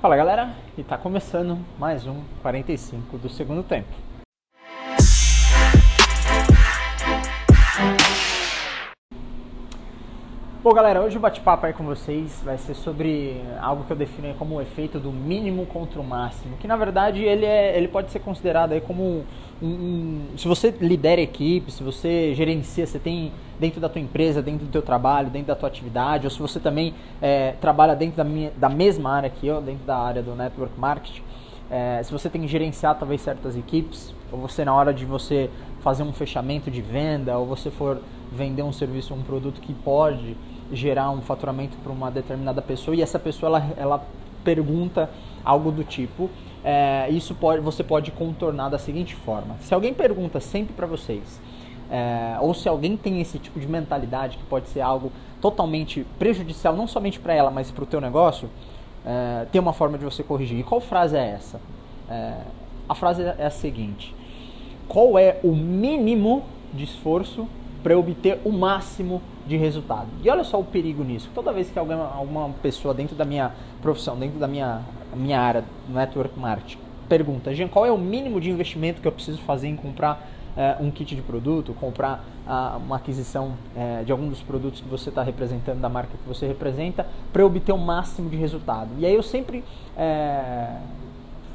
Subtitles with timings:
[0.00, 0.48] Fala galera,
[0.78, 3.86] e tá começando mais um 45 do segundo tempo.
[10.62, 14.34] Bom galera, hoje o bate-papo aí com vocês vai ser sobre algo que eu defino
[14.38, 18.10] como o efeito do mínimo contra o máximo, que na verdade ele, é, ele pode
[18.10, 19.26] ser considerado aí como
[20.36, 24.72] se você lidera equipe, se você gerencia, você tem dentro da tua empresa, dentro do
[24.72, 28.50] teu trabalho, dentro da tua atividade, ou se você também é, trabalha dentro da, minha,
[28.56, 31.22] da mesma área que eu, dentro da área do network marketing,
[31.70, 35.50] é, se você tem que gerenciar talvez certas equipes, ou você na hora de você
[35.80, 38.00] fazer um fechamento de venda, ou você for
[38.32, 40.36] vender um serviço um produto que pode
[40.72, 44.06] gerar um faturamento para uma determinada pessoa e essa pessoa ela, ela
[44.44, 45.10] pergunta
[45.44, 46.30] algo do tipo,
[46.64, 51.40] é, isso pode, você pode contornar da seguinte forma: se alguém pergunta sempre para vocês
[51.90, 55.10] é, ou se alguém tem esse tipo de mentalidade que pode ser algo
[55.40, 58.48] totalmente prejudicial, não somente para ela, mas para o teu negócio,
[59.04, 60.60] é, tem uma forma de você corrigir.
[60.60, 61.60] E qual frase é essa?
[62.08, 62.34] É,
[62.88, 64.14] a frase é a seguinte:
[64.86, 67.48] qual é o mínimo de esforço
[67.82, 70.06] para obter o máximo de resultado?
[70.22, 71.28] E olha só o perigo nisso.
[71.34, 73.52] Toda vez que alguma, alguma pessoa dentro da minha
[73.82, 74.82] profissão, dentro da minha,
[75.14, 79.38] minha área, network marketing, pergunta, Jean, qual é o mínimo de investimento que eu preciso
[79.42, 84.28] fazer em comprar é, um kit de produto, comprar a, uma aquisição é, de algum
[84.28, 88.28] dos produtos que você está representando, da marca que você representa, para obter o máximo
[88.28, 88.90] de resultado.
[88.98, 89.64] E aí eu sempre
[89.96, 90.76] é,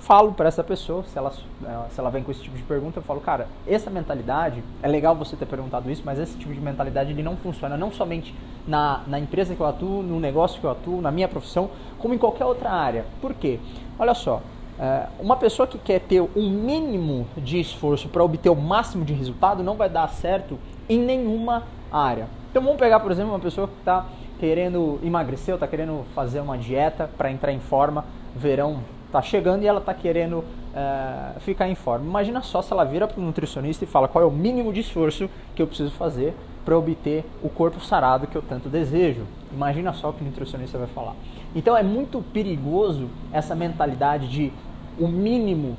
[0.05, 3.03] falo para essa pessoa, se ela, se ela vem com esse tipo de pergunta, eu
[3.03, 7.09] falo, cara, essa mentalidade, é legal você ter perguntado isso, mas esse tipo de mentalidade
[7.09, 8.33] ele não funciona não somente
[8.67, 12.13] na, na empresa que eu atuo, no negócio que eu atuo, na minha profissão, como
[12.13, 13.03] em qualquer outra área.
[13.19, 13.59] Por quê?
[13.97, 14.43] Olha só,
[14.79, 19.13] é, uma pessoa que quer ter um mínimo de esforço para obter o máximo de
[19.13, 22.27] resultado não vai dar certo em nenhuma área.
[22.51, 24.05] Então vamos pegar, por exemplo, uma pessoa que está
[24.39, 28.81] querendo emagrecer, ou está querendo fazer uma dieta para entrar em forma, verão
[29.15, 30.43] está chegando e ela está querendo
[30.75, 32.05] é, ficar em forma.
[32.05, 34.81] Imagina só se ela vira para o nutricionista e fala qual é o mínimo de
[34.81, 39.21] esforço que eu preciso fazer para obter o corpo sarado que eu tanto desejo.
[39.53, 41.15] Imagina só o que o nutricionista vai falar.
[41.55, 44.51] Então é muito perigoso essa mentalidade de
[44.99, 45.77] o mínimo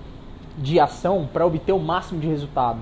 [0.57, 2.79] de ação para obter o máximo de resultado.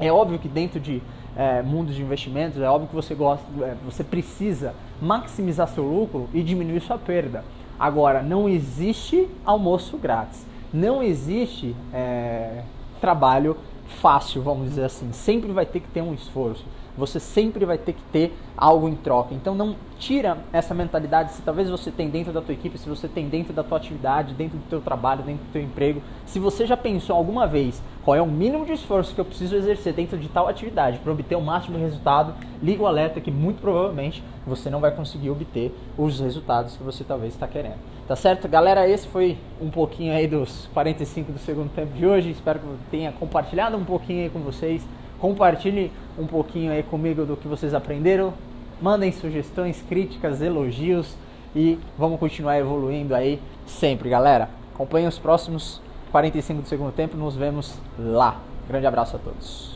[0.00, 1.00] É óbvio que dentro de
[1.36, 6.28] é, mundos de investimentos, é óbvio que você gosta, é, você precisa maximizar seu lucro
[6.32, 7.44] e diminuir sua perda.
[7.78, 12.62] Agora, não existe almoço grátis, não existe é,
[13.00, 13.56] trabalho
[14.00, 15.12] fácil, vamos dizer assim.
[15.12, 16.64] Sempre vai ter que ter um esforço
[16.96, 19.34] você sempre vai ter que ter algo em troca.
[19.34, 23.08] Então não tira essa mentalidade se talvez você tem dentro da tua equipe, se você
[23.08, 26.02] tem dentro da tua atividade, dentro do teu trabalho, dentro do teu emprego.
[26.26, 29.56] Se você já pensou alguma vez qual é o mínimo de esforço que eu preciso
[29.56, 33.30] exercer dentro de tal atividade para obter o máximo de resultado, liga o alerta que
[33.30, 37.78] muito provavelmente você não vai conseguir obter os resultados que você talvez está querendo.
[38.06, 38.46] Tá certo?
[38.46, 42.30] Galera, esse foi um pouquinho aí dos 45 do segundo tempo de hoje.
[42.30, 44.86] Espero que eu tenha compartilhado um pouquinho aí com vocês
[45.24, 48.34] Compartilhe um pouquinho aí comigo do que vocês aprenderam.
[48.78, 51.16] Mandem sugestões, críticas, elogios
[51.56, 54.50] e vamos continuar evoluindo aí sempre, galera.
[54.74, 55.80] Acompanhe os próximos
[56.12, 57.16] 45 do segundo tempo.
[57.16, 58.38] Nos vemos lá.
[58.68, 59.73] Grande abraço a todos.